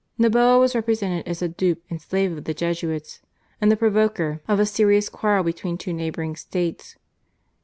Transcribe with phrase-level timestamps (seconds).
[0.17, 3.21] Noboa was represented as a dupe and slave of the Jesuits,
[3.61, 6.95] and the provoker of a serious quarrel between two neighbouring States.